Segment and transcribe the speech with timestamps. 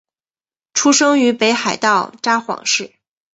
[0.73, 2.95] 出生于北海道札幌市。